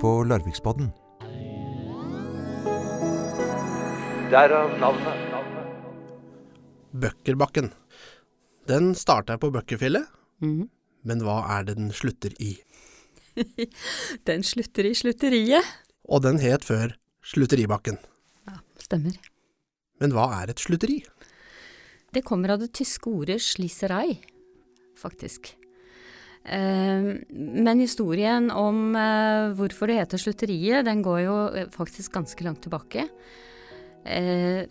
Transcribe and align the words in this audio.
på 0.00 0.10
Larviksbodden. 0.28 0.90
Derav 4.32 4.74
navnet. 4.80 5.24
Bøkkerbakken. 6.98 7.70
Den 8.68 8.92
starter 8.98 9.38
på 9.40 9.50
Bøkkerfjellet, 9.52 10.06
Mhm. 10.40 10.68
men 11.04 11.20
hva 11.20 11.38
er 11.58 11.64
det 11.64 11.76
den 11.76 11.90
slutter 11.92 12.32
i? 12.40 12.56
Den 14.26 14.42
slutter 14.42 14.84
i 14.84 14.94
slutteriet. 14.94 15.64
Og 16.08 16.22
den 16.22 16.38
het 16.42 16.64
før 16.64 16.96
Slutteribakken. 17.22 17.98
Stemmer. 18.80 19.12
Men 20.00 20.12
hva 20.12 20.42
er 20.42 20.50
et 20.50 20.58
slutteri? 20.58 21.04
Det 22.12 22.24
kommer 22.24 22.50
av 22.54 22.58
det 22.60 22.72
tyske 22.72 23.06
ordet 23.06 23.36
'sliserei', 23.40 24.18
faktisk. 24.96 25.54
Eh, 26.44 27.10
men 27.32 27.82
historien 27.82 28.50
om 28.54 28.96
eh, 28.96 29.50
hvorfor 29.58 29.90
det 29.90 29.98
heter 30.00 30.22
slutteriet, 30.22 30.86
den 30.86 31.02
går 31.04 31.20
jo 31.24 31.36
eh, 31.52 31.68
faktisk 31.74 32.14
ganske 32.18 32.46
langt 32.46 32.64
tilbake. 32.66 33.08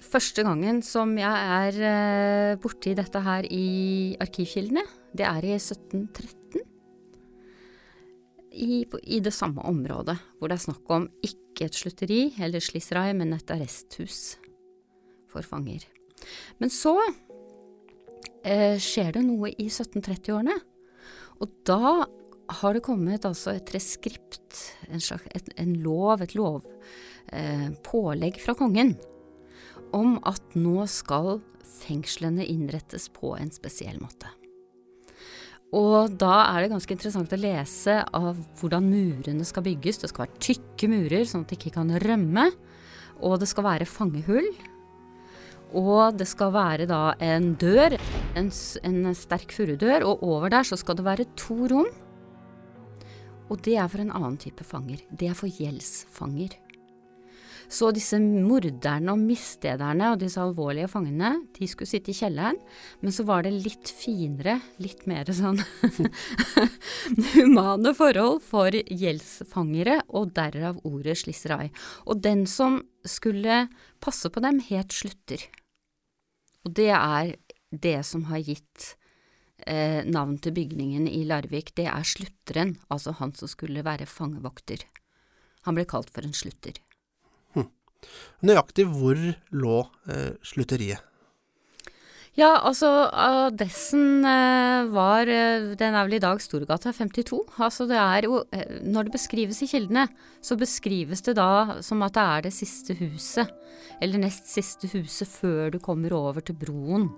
Første 0.02 0.42
gangen 0.42 0.80
som 0.82 1.12
jeg 1.20 1.76
er 1.78 2.56
borti 2.58 2.96
dette 2.98 3.20
her 3.22 3.46
i 3.54 4.16
arkivkildene, 4.24 4.82
det 5.14 5.28
er 5.28 5.46
i 5.46 5.52
1713. 5.60 6.64
I, 8.58 8.80
I 9.04 9.20
det 9.22 9.34
samme 9.36 9.62
området, 9.68 10.16
hvor 10.40 10.50
det 10.50 10.58
er 10.58 10.64
snakk 10.64 10.90
om 10.96 11.06
ikke 11.22 11.68
et 11.68 11.78
slutteri 11.78 12.22
eller 12.42 12.64
slisserai, 12.64 13.12
men 13.20 13.36
et 13.36 13.54
arresthus 13.54 14.40
for 15.30 15.46
fanger. 15.46 15.86
Men 16.58 16.74
så 16.74 16.96
eh, 18.42 18.80
skjer 18.82 19.14
det 19.20 19.24
noe 19.28 19.52
i 19.54 19.68
1730-årene, 19.70 20.58
og 21.42 21.52
da 21.68 22.08
har 22.62 22.74
det 22.74 22.86
kommet 22.86 23.28
altså 23.28 23.58
et 23.58 23.74
reskript, 23.76 24.62
en, 24.88 25.04
slags, 25.04 25.28
et, 25.36 25.52
en 25.60 25.76
lov, 25.84 26.24
et 26.24 26.36
lovpålegg 26.38 28.40
eh, 28.40 28.44
fra 28.44 28.56
kongen, 28.58 28.96
om 29.96 30.18
at 30.28 30.56
nå 30.56 30.88
skal 30.92 31.42
fengslene 31.84 32.48
innrettes 32.48 33.10
på 33.14 33.36
en 33.38 33.52
spesiell 33.54 34.00
måte. 34.02 34.32
Og 35.76 36.14
da 36.16 36.46
er 36.54 36.64
det 36.64 36.72
ganske 36.72 36.96
interessant 36.96 37.34
å 37.36 37.40
lese 37.40 37.98
av 38.16 38.38
hvordan 38.60 38.88
murene 38.88 39.44
skal 39.48 39.66
bygges. 39.66 40.00
Det 40.00 40.10
skal 40.14 40.24
være 40.24 40.44
tykke 40.46 40.90
murer, 40.94 41.26
sånn 41.28 41.44
at 41.44 41.52
de 41.52 41.60
ikke 41.60 41.76
kan 41.76 41.92
rømme. 42.06 42.48
Og 43.20 43.36
det 43.42 43.50
skal 43.52 43.68
være 43.68 43.90
fangehull. 43.90 44.48
Og 45.76 46.16
det 46.16 46.30
skal 46.30 46.54
være 46.56 46.88
da 46.88 47.02
en 47.20 47.52
dør, 47.60 47.98
en, 48.38 48.52
en 48.88 49.18
sterk 49.18 49.56
furudør, 49.56 50.06
og 50.08 50.24
over 50.26 50.54
der 50.54 50.68
så 50.68 50.78
skal 50.80 51.00
det 51.00 51.08
være 51.08 51.28
to 51.40 51.66
rom. 51.72 51.90
Og 53.48 53.60
det 53.64 53.78
er 53.80 53.90
for 53.92 54.04
en 54.04 54.14
annen 54.14 54.40
type 54.42 54.66
fanger. 54.68 55.04
Det 55.12 55.32
er 55.32 55.38
for 55.38 55.52
gjeldsfanger. 55.52 56.58
Så 57.68 57.90
disse 57.92 58.16
morderne 58.22 59.12
og 59.12 59.20
misstederne 59.20 60.14
og 60.14 60.22
disse 60.22 60.40
alvorlige 60.40 60.88
fangene, 60.92 61.34
de 61.58 61.68
skulle 61.68 61.90
sitte 61.90 62.14
i 62.14 62.16
kjelleren, 62.16 62.60
men 63.04 63.12
så 63.12 63.26
var 63.28 63.44
det 63.44 63.52
litt 63.58 63.92
finere, 63.92 64.56
litt 64.80 65.04
mer 65.10 65.28
sånn 65.36 65.60
humane 67.34 67.92
forhold 67.98 68.40
for 68.48 68.72
gjeldsfangere, 68.72 70.00
og 70.08 70.32
derav 70.38 70.80
ordet 70.88 71.18
slisserai. 71.20 71.68
Og 72.08 72.24
den 72.24 72.46
som 72.48 72.80
skulle 73.08 73.66
passe 74.04 74.32
på 74.32 74.44
dem, 74.44 74.64
het 74.64 74.96
slutter. 74.96 75.44
Og 76.64 76.72
det 76.76 76.92
er 76.96 77.36
det 77.72 78.00
som 78.08 78.28
har 78.32 78.44
gitt 78.44 78.96
eh, 79.66 80.04
navn 80.06 80.38
til 80.44 80.56
bygningen 80.56 81.08
i 81.10 81.24
Larvik. 81.28 81.74
Det 81.76 81.88
er 81.92 82.08
slutteren, 82.08 82.78
altså 82.90 83.16
han 83.20 83.34
som 83.36 83.52
skulle 83.52 83.86
være 83.86 84.10
fangevokter. 84.10 84.86
Han 85.68 85.76
ble 85.76 85.88
kalt 85.90 86.12
for 86.14 86.28
en 86.28 86.36
slutter. 86.36 86.80
Nøyaktig 88.46 88.86
hvor 88.94 89.18
lå 89.58 89.78
eh, 90.12 90.34
slutteriet? 90.46 91.04
Ja, 92.38 92.52
altså 92.62 92.86
adressen 93.18 94.22
eh, 94.22 94.86
var 94.94 95.26
eh, 95.26 95.72
Den 95.80 95.96
er 95.98 96.06
vel 96.06 96.20
i 96.20 96.22
dag 96.22 96.42
Storgata 96.44 96.92
52. 96.94 97.40
Altså 97.66 97.88
det 97.90 97.98
er 97.98 98.28
jo 98.28 98.44
eh, 98.54 98.78
Når 98.86 99.08
det 99.08 99.16
beskrives 99.16 99.64
i 99.66 99.70
kildene, 99.72 100.06
så 100.38 100.60
beskrives 100.60 101.26
det 101.26 101.34
da 101.40 101.80
som 101.82 102.06
at 102.06 102.14
det 102.14 102.26
er 102.36 102.46
det 102.46 102.54
siste 102.54 102.94
huset. 103.02 103.50
Eller 103.98 104.22
nest 104.22 104.52
siste 104.54 104.90
huset 104.94 105.32
før 105.32 105.74
du 105.74 105.80
kommer 105.82 106.14
over 106.14 106.46
til 106.46 106.60
broen. 106.62 107.10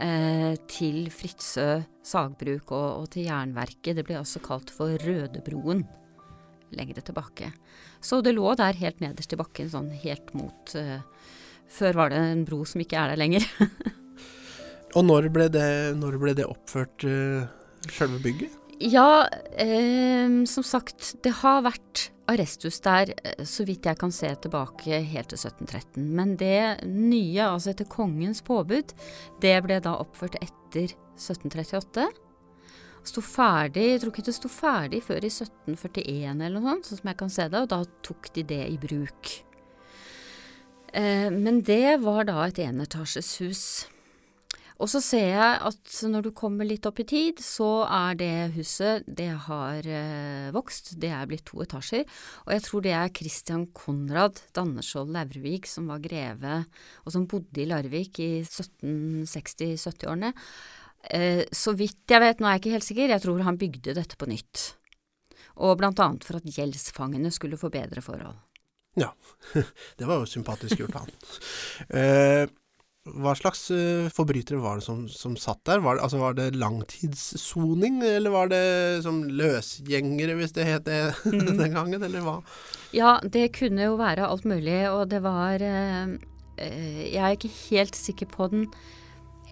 Eh, 0.00 0.54
til 0.72 1.10
Fritzøe 1.12 1.82
sagbruk 2.06 2.70
og, 2.72 3.02
og 3.02 3.10
til 3.12 3.26
jernverket. 3.28 3.98
Det 3.98 4.06
ble 4.06 4.16
også 4.20 4.40
kalt 4.44 4.72
for 4.72 4.96
Rødebroen 5.02 5.84
lengre 6.72 7.04
tilbake. 7.04 7.50
Så 8.00 8.22
det 8.24 8.32
lå 8.34 8.54
der 8.56 8.78
helt 8.80 9.02
nederst 9.02 9.34
i 9.34 9.38
bakken, 9.38 9.68
sånn 9.68 9.90
helt 10.02 10.32
mot 10.32 10.72
uh, 10.78 11.04
Før 11.72 11.98
var 12.00 12.12
det 12.12 12.22
en 12.30 12.46
bro 12.48 12.62
som 12.68 12.80
ikke 12.80 12.96
er 12.96 13.12
der 13.12 13.20
lenger. 13.20 13.44
Og 14.96 15.04
når 15.04 15.28
ble 15.32 15.50
det, 15.52 15.68
når 16.00 16.16
ble 16.20 16.34
det 16.40 16.48
oppført, 16.48 17.04
uh, 17.04 17.44
sjølve 17.92 18.22
bygget? 18.24 18.61
Ja, 18.80 19.28
eh, 19.56 20.44
som 20.48 20.64
sagt, 20.64 21.14
det 21.22 21.34
har 21.42 21.62
vært 21.62 22.08
arresthus 22.30 22.80
der, 22.80 23.12
eh, 23.24 23.44
så 23.44 23.66
vidt 23.66 23.86
jeg 23.86 23.98
kan 23.98 24.12
se 24.12 24.30
tilbake 24.42 25.02
helt 25.12 25.28
til 25.28 25.38
1713. 25.38 26.08
Men 26.14 26.36
det 26.36 26.84
nye, 26.86 27.42
altså 27.42 27.70
etter 27.70 27.84
kongens 27.84 28.42
påbud, 28.42 28.94
det 29.40 29.56
ble 29.64 29.80
da 29.80 29.96
oppført 30.00 30.36
etter 30.40 30.94
1738. 31.16 32.08
Sto 33.04 33.20
ferdig, 33.20 33.88
jeg 33.90 34.00
tror 34.00 34.12
ikke 34.12 34.26
det 34.28 34.34
sto 34.36 34.48
ferdig 34.48 35.02
før 35.02 35.24
i 35.26 35.30
1741 35.30 36.44
eller 36.46 36.60
noe 36.60 36.76
sånt, 36.76 36.86
sånn 36.86 37.00
som 37.00 37.08
jeg 37.10 37.18
kan 37.18 37.32
se 37.34 37.48
det, 37.50 37.62
og 37.64 37.72
da 37.72 37.80
tok 38.06 38.30
de 38.34 38.44
det 38.46 38.62
i 38.70 38.78
bruk. 38.78 39.32
Eh, 40.92 41.30
men 41.32 41.62
det 41.66 41.98
var 42.04 42.28
da 42.28 42.46
et 42.46 42.60
enetasjes 42.62 43.34
hus. 43.42 43.64
Og 44.82 44.90
så 44.90 44.98
ser 44.98 45.28
jeg 45.30 45.58
at 45.62 45.92
når 46.10 46.24
du 46.26 46.30
kommer 46.34 46.66
litt 46.66 46.86
opp 46.88 46.98
i 46.98 47.06
tid, 47.06 47.38
så 47.44 47.84
er 47.86 48.16
det 48.18 48.32
huset, 48.56 49.06
det 49.06 49.28
har 49.46 49.86
eh, 49.86 50.48
vokst, 50.54 50.96
det 51.02 51.12
er 51.14 51.28
blitt 51.30 51.44
to 51.46 51.62
etasjer. 51.62 52.02
Og 52.48 52.50
jeg 52.56 52.64
tror 52.66 52.82
det 52.82 52.94
er 52.98 53.12
Christian 53.14 53.68
Konrad 53.76 54.40
Danneskjold 54.56 55.12
Laurvik 55.14 55.68
som 55.70 55.86
var 55.92 56.02
greve, 56.02 56.64
og 57.06 57.14
som 57.14 57.28
bodde 57.30 57.62
i 57.62 57.68
Larvik 57.70 58.18
i 58.24 58.30
1760-70-årene. 58.42 60.32
Eh, 61.14 61.44
så 61.54 61.76
vidt 61.78 62.10
jeg 62.10 62.24
vet, 62.24 62.42
nå 62.42 62.48
er 62.48 62.56
jeg 62.56 62.64
ikke 62.64 62.74
helt 62.74 62.88
sikker, 62.88 63.14
jeg 63.14 63.22
tror 63.22 63.44
han 63.46 63.60
bygde 63.60 63.94
dette 64.00 64.18
på 64.18 64.30
nytt. 64.30 64.64
Og 65.62 65.76
blant 65.78 66.02
annet 66.02 66.26
for 66.26 66.40
at 66.40 66.48
gjeldsfangene 66.58 67.30
skulle 67.30 67.60
få 67.60 67.70
bedre 67.70 68.02
forhold. 68.02 68.34
Ja, 68.98 69.12
det 69.98 70.10
var 70.10 70.18
jo 70.18 70.26
sympatisk 70.28 70.82
gjort 70.82 70.98
av 70.98 71.06
han. 71.06 72.50
Hva 73.02 73.32
slags 73.34 73.64
eh, 73.74 74.06
forbrytere 74.14 74.60
var 74.62 74.78
det 74.78 74.84
som, 74.86 75.00
som 75.10 75.32
satt 75.34 75.64
der? 75.66 75.80
Var 75.82 75.96
det, 75.98 76.04
altså, 76.06 76.20
var 76.22 76.36
det 76.38 76.52
langtidssoning, 76.54 77.98
eller 78.06 78.30
var 78.30 78.52
det 78.52 79.02
som 79.02 79.24
løsgjengere, 79.26 80.36
hvis 80.38 80.54
det 80.54 80.68
het 80.68 80.86
det 80.86 81.00
den 81.62 81.74
gangen, 81.74 81.98
eller 81.98 82.22
hva? 82.22 82.36
Ja, 82.94 83.16
det 83.26 83.48
kunne 83.58 83.88
jo 83.88 83.98
være 83.98 84.28
alt 84.28 84.46
mulig, 84.46 84.78
og 84.92 85.08
det 85.10 85.18
var 85.24 85.58
eh, 85.66 86.14
eh, 86.62 87.02
Jeg 87.10 87.18
er 87.18 87.34
ikke 87.34 87.50
helt 87.72 87.98
sikker 87.98 88.30
på 88.30 88.46
den 88.54 88.68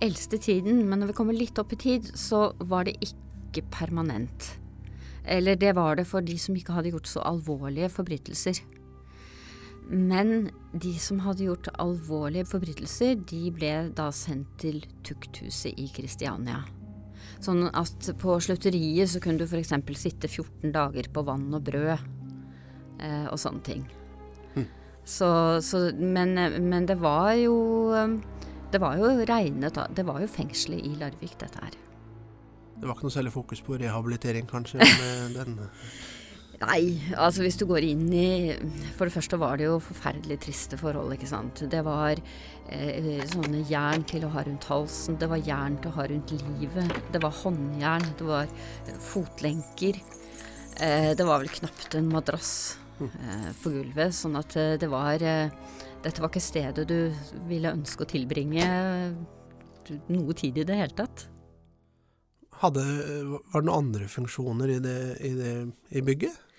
eldste 0.00 0.38
tiden, 0.38 0.84
men 0.86 1.02
når 1.02 1.10
vi 1.10 1.18
kommer 1.18 1.34
litt 1.34 1.58
opp 1.58 1.74
i 1.74 1.82
tid, 1.90 2.14
så 2.14 2.52
var 2.70 2.86
det 2.86 3.00
ikke 3.02 3.66
permanent. 3.74 4.52
Eller 5.26 5.58
det 5.58 5.74
var 5.74 5.98
det 5.98 6.06
for 6.06 6.22
de 6.22 6.38
som 6.38 6.54
ikke 6.54 6.78
hadde 6.78 6.94
gjort 6.94 7.10
så 7.10 7.26
alvorlige 7.26 7.90
forbrytelser. 7.98 8.62
Men 9.90 10.50
de 10.72 10.92
som 11.02 11.18
hadde 11.24 11.48
gjort 11.48 11.70
alvorlige 11.82 12.46
forbrytelser, 12.46 13.16
de 13.26 13.50
ble 13.54 13.72
da 13.96 14.10
sendt 14.14 14.52
til 14.62 14.84
tukthuset 15.06 15.74
i 15.74 15.88
Kristiania. 15.94 16.62
Sånn 17.42 17.66
at 17.74 18.10
på 18.20 18.36
slutteriet 18.42 19.10
så 19.10 19.22
kunne 19.22 19.42
du 19.42 19.48
f.eks. 19.48 19.74
sitte 19.98 20.28
14 20.30 20.70
dager 20.74 21.08
på 21.10 21.24
vann 21.26 21.48
og 21.56 21.64
brød 21.66 21.96
eh, 21.96 23.26
og 23.26 23.38
sånne 23.40 23.66
ting. 23.66 23.88
Så, 25.10 25.60
så 25.64 25.78
men, 25.96 26.36
men 26.68 26.86
det 26.86 26.98
var 27.00 27.32
jo 27.40 27.56
Det 28.70 28.78
var 28.78 28.98
jo 29.00 29.24
regnet 29.26 29.78
Det 29.96 30.04
var 30.06 30.20
jo 30.20 30.28
fengselet 30.28 30.84
i 30.86 30.92
Larvik, 31.00 31.38
dette 31.40 31.58
her. 31.64 31.76
Det 32.80 32.86
var 32.86 32.94
ikke 32.94 33.08
noe 33.08 33.12
særlig 33.16 33.32
fokus 33.34 33.60
på 33.60 33.76
rehabilitering, 33.80 34.46
kanskje, 34.48 34.78
med 34.80 35.34
den. 35.36 35.56
Nei, 36.60 37.00
altså 37.16 37.40
hvis 37.40 37.56
du 37.56 37.62
går 37.64 37.86
inn 37.88 38.10
i 38.12 38.52
For 38.98 39.08
det 39.08 39.14
første 39.14 39.38
var 39.40 39.56
det 39.56 39.64
jo 39.64 39.78
forferdelig 39.80 40.36
triste 40.44 40.76
forhold, 40.76 41.14
ikke 41.14 41.28
sant. 41.30 41.62
Det 41.72 41.80
var 41.86 42.20
eh, 42.68 43.22
sånne 43.30 43.62
jern 43.70 44.04
til 44.08 44.26
å 44.26 44.32
ha 44.34 44.44
rundt 44.44 44.66
halsen, 44.68 45.16
det 45.20 45.30
var 45.30 45.40
jern 45.40 45.78
til 45.80 45.88
å 45.88 45.96
ha 45.96 46.04
rundt 46.10 46.34
livet, 46.36 46.98
det 47.14 47.22
var 47.24 47.32
håndjern, 47.38 48.04
det 48.18 48.26
var 48.28 48.52
fotlenker. 49.06 50.02
Eh, 50.84 51.10
det 51.16 51.26
var 51.26 51.40
vel 51.40 51.52
knapt 51.54 51.96
en 51.96 52.12
madrass 52.12 52.52
eh, 53.00 53.48
på 53.62 53.72
gulvet, 53.78 54.12
sånn 54.16 54.36
at 54.40 54.58
eh, 54.60 54.76
det 54.80 54.90
var 54.92 55.24
eh, 55.24 55.48
Dette 56.00 56.22
var 56.22 56.30
ikke 56.30 56.40
stedet 56.40 56.86
du 56.88 57.12
ville 57.48 57.72
ønske 57.76 58.06
å 58.06 58.08
tilbringe 58.08 58.68
eh, 58.68 59.96
noe 60.12 60.36
tid 60.36 60.60
i 60.60 60.64
det 60.68 60.76
hele 60.76 60.96
tatt. 60.96 61.26
Hadde, 62.60 62.84
var 62.84 63.64
det 63.64 63.66
noen 63.66 63.74
andre 63.78 64.12
funksjoner 64.12 64.76
i, 64.76 64.78
det, 64.84 64.96
i, 65.24 65.34
det, 65.36 65.56
i 65.96 66.04
bygget? 66.04 66.49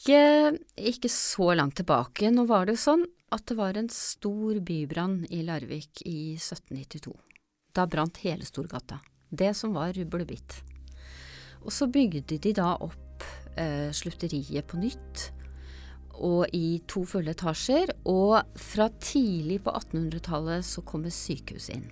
Ikke, 0.00 0.56
ikke 0.80 1.10
så 1.12 1.52
langt 1.52 1.76
tilbake. 1.76 2.30
Nå 2.32 2.46
var 2.48 2.64
det 2.64 2.78
jo 2.78 2.84
sånn 2.86 3.02
at 3.30 3.44
det 3.50 3.56
var 3.58 3.76
en 3.76 3.90
stor 3.92 4.56
bybrann 4.64 5.26
i 5.28 5.42
Larvik 5.44 6.00
i 6.08 6.38
1792. 6.38 7.12
Da 7.76 7.84
brant 7.86 8.22
hele 8.24 8.48
Storgata. 8.48 9.02
Det 9.28 9.52
som 9.54 9.76
var 9.76 9.92
rubbel 9.94 10.24
og 11.60 11.68
så 11.72 11.86
bygde 11.92 12.38
de 12.40 12.54
da 12.56 12.72
opp 12.80 13.24
eh, 13.60 13.92
slutteriet 13.92 14.64
på 14.66 14.80
nytt, 14.80 15.26
og 16.16 16.48
i 16.56 16.80
to 16.88 17.04
fulle 17.04 17.36
etasjer. 17.36 17.92
Og 18.08 18.40
fra 18.56 18.88
tidlig 18.96 19.60
på 19.68 19.76
1800-tallet 19.76 20.64
så 20.64 20.80
kommer 20.80 21.12
sykehuset 21.12 21.76
inn. 21.76 21.90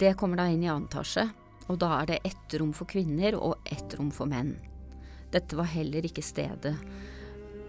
Det 0.00 0.16
kommer 0.18 0.40
da 0.40 0.48
inn 0.48 0.64
i 0.64 0.72
annen 0.72 0.88
etasje, 0.88 1.28
og 1.68 1.76
da 1.78 1.92
er 2.00 2.08
det 2.08 2.22
ett 2.32 2.56
rom 2.58 2.72
for 2.74 2.88
kvinner 2.88 3.36
og 3.36 3.68
ett 3.70 3.92
rom 4.00 4.08
for 4.10 4.26
menn. 4.26 4.56
Dette 5.32 5.56
var 5.58 5.70
heller 5.72 6.04
ikke 6.08 6.24
stedet 6.24 6.76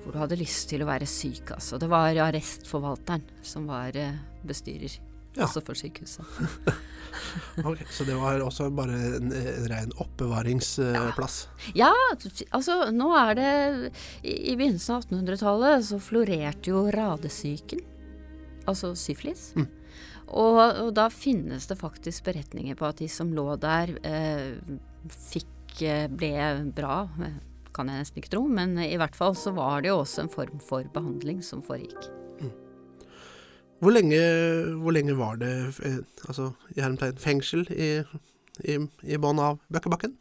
hvor 0.04 0.12
du 0.12 0.19
hadde 0.19 0.36
lyst 0.36 0.68
til 0.68 0.81
å 0.83 0.88
være 0.89 1.07
syk, 1.07 1.54
altså. 1.56 1.77
Det 1.80 1.88
var 1.88 2.18
arrestforvalteren 2.25 3.24
som 3.45 3.69
var 3.71 3.95
eh, 3.95 4.18
bestyrer, 4.44 4.98
Ja. 5.38 5.45
også 5.48 5.62
for 5.65 5.80
sykehuset. 5.80 6.27
okay, 7.69 7.86
Så 7.89 8.04
det 8.04 8.18
var 8.19 8.44
også 8.44 8.68
bare 8.75 8.98
en, 9.18 9.31
en 9.31 9.68
ren 9.71 9.94
oppbevaringsplass? 10.04 11.38
Ja, 11.74 11.94
altså 12.51 12.92
nå 12.92 13.07
er 13.15 13.39
det 13.39 13.54
I 14.27 14.36
i 14.51 14.57
begynnelsen 14.60 14.98
av 14.98 15.07
1800-tallet 15.07 15.88
så 15.88 16.01
florerte 16.04 16.74
jo 16.74 16.83
radesyken, 16.92 17.80
altså 18.68 18.92
syflis. 19.00 19.54
Mm. 19.56 19.69
Og, 20.33 20.60
og 20.83 20.92
da 20.98 21.07
finnes 21.13 21.65
det 21.69 21.80
faktisk 21.80 22.27
beretninger 22.27 22.75
på 22.80 22.88
at 22.92 23.00
de 23.00 23.07
som 23.12 23.31
lå 23.36 23.48
der, 23.62 23.95
eh, 24.04 24.51
fikk 25.31 25.81
eh, 25.88 26.06
ble 26.12 26.36
bra. 26.75 27.06
Kan 27.73 27.89
jeg 27.89 28.03
nesten 28.03 28.21
ikke 28.21 28.35
tro, 28.35 28.43
men 28.47 28.77
i 28.81 28.97
hvert 29.01 29.17
fall 29.17 29.37
så 29.37 29.53
var 29.55 29.81
det 29.81 29.89
jo 29.89 30.01
også 30.03 30.25
en 30.25 30.33
form 30.33 30.59
for 30.61 30.85
behandling 30.93 31.41
som 31.45 31.63
foregikk. 31.65 32.11
Hvor, 33.83 33.91
lenge, 33.91 34.19
hvor 34.79 34.95
lenge 34.95 35.15
var 35.19 35.39
det 35.41 35.51
eh, 35.83 35.97
altså, 36.29 36.53
i 36.71 36.79
hermetegn 36.79 37.17
fengsel 37.19 37.65
i, 37.73 37.89
i, 38.63 38.77
i 39.03 39.17
bånn 39.19 39.41
av 39.43 39.57
Bøkkebakken? 39.73 40.13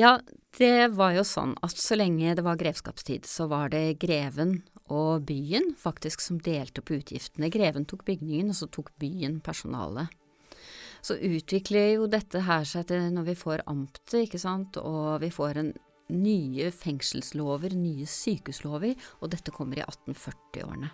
Ja, 0.00 0.14
det 0.56 0.94
var 0.96 1.12
jo 1.12 1.24
sånn 1.26 1.52
at 1.66 1.76
så 1.76 1.98
lenge 1.98 2.32
det 2.38 2.44
var 2.46 2.56
grevskapstid, 2.60 3.28
så 3.28 3.50
var 3.50 3.68
det 3.74 3.98
greven 4.00 4.62
og 4.90 5.26
byen 5.28 5.74
faktisk 5.78 6.24
som 6.24 6.40
delte 6.40 6.80
på 6.80 6.96
utgiftene. 7.02 7.50
Greven 7.52 7.84
tok 7.84 8.06
bygningen, 8.08 8.54
og 8.54 8.58
så 8.58 8.70
tok 8.72 8.90
byen 9.02 9.38
personalet. 9.44 10.08
Så 11.04 11.18
utvikler 11.20 11.94
jo 11.98 12.08
dette 12.10 12.42
her 12.48 12.64
seg 12.68 12.88
til 12.88 13.06
når 13.12 13.28
vi 13.28 13.36
får 13.44 13.64
amtet, 13.70 14.16
ikke 14.24 14.40
sant, 14.40 14.80
og 14.80 15.20
vi 15.22 15.30
får 15.32 15.60
en 15.60 15.70
nye 16.12 16.70
fengselslover, 16.74 17.74
nye 17.78 18.06
sykehuslover, 18.08 18.98
og 19.20 19.32
dette 19.32 19.54
kommer 19.54 19.80
i 19.80 19.86
1840-årene. 19.86 20.90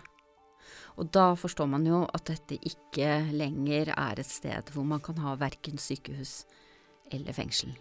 Og 0.97 1.11
da 1.13 1.31
forstår 1.37 1.69
man 1.69 1.85
jo 1.85 2.01
at 2.05 2.25
dette 2.29 2.57
ikke 2.65 3.09
lenger 3.29 3.93
er 3.93 4.19
et 4.19 4.29
sted 4.29 4.71
hvor 4.73 4.87
man 4.87 5.03
kan 5.03 5.19
ha 5.21 5.35
verken 5.39 5.77
sykehus 5.81 6.41
eller 7.13 7.35
fengsel. 7.37 7.75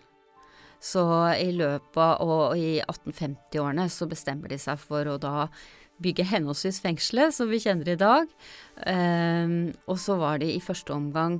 Så 0.83 1.03
i 1.41 1.49
løpet 1.57 1.97
av 1.97 2.21
og 2.21 2.61
i 2.61 2.77
1850-årene 2.83 3.89
så 3.91 4.09
bestemmer 4.11 4.53
de 4.53 4.61
seg 4.61 4.79
for 4.79 5.09
å 5.09 5.17
da 5.19 5.49
bygge 6.03 6.27
henholdsvis 6.29 6.83
fengselet, 6.85 7.33
som 7.33 7.49
vi 7.49 7.61
kjenner 7.63 7.89
i 7.89 7.99
dag, 8.01 8.29
ehm, 8.85 9.73
og 9.89 9.97
så 10.01 10.19
var 10.21 10.43
det 10.43 10.51
i 10.53 10.61
første 10.61 10.93
omgang 10.93 11.39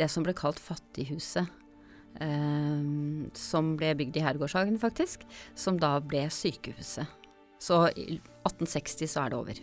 det 0.00 0.08
som 0.08 0.24
ble 0.24 0.32
kalt 0.36 0.60
Fattighuset. 0.62 1.44
Ehm, 2.24 3.30
som 3.36 3.74
ble 3.78 3.94
bygd 3.98 4.18
i 4.18 4.24
Herregårdshagen, 4.24 4.78
faktisk, 4.80 5.24
som 5.54 5.78
da 5.80 5.96
ble 6.00 6.26
sykehuset. 6.32 7.06
Så 7.58 7.88
i 7.96 8.20
1860 8.46 9.10
så 9.10 9.24
er 9.24 9.34
det 9.34 9.38
over. 9.38 9.60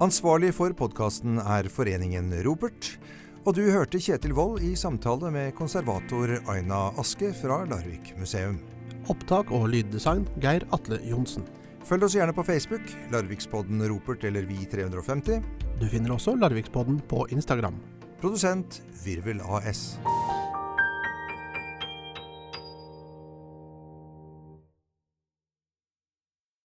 Ansvarlig 0.00 0.54
for 0.56 0.72
podkasten 0.72 1.40
er 1.42 1.66
Foreningen 1.68 2.32
Ropert. 2.46 2.94
Og 3.44 3.56
du 3.56 3.62
hørte 3.72 4.00
Kjetil 4.00 4.32
Wold 4.36 4.62
i 4.64 4.74
samtale 4.76 5.30
med 5.32 5.54
konservator 5.56 6.32
Aina 6.52 6.86
Aske 7.00 7.32
fra 7.36 7.62
Larvik 7.68 8.12
museum. 8.20 8.58
Opptak 9.12 9.52
og 9.52 9.70
lyddesign 9.72 10.26
Geir 10.40 10.66
Atle 10.76 11.00
Johnsen. 11.08 11.44
Følg 11.88 12.04
oss 12.04 12.16
gjerne 12.16 12.34
på 12.36 12.44
Facebook, 12.44 12.84
Larvikspodden 13.12 13.80
Ropert 13.88 14.24
eller 14.28 14.44
Vi350. 14.48 15.40
Du 15.80 15.88
finner 15.88 16.12
også 16.16 16.36
Larvikspodden 16.36 17.00
på 17.08 17.24
Instagram. 17.32 17.80
Produsent 18.20 18.82
Virvel 19.02 19.40
AS. 19.40 19.98